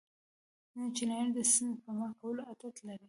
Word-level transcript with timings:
چینایان 0.95 1.29
د 1.35 1.37
سپما 1.53 2.07
کولو 2.19 2.41
عادت 2.49 2.75
لري. 2.87 2.99